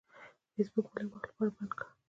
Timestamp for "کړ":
1.79-1.87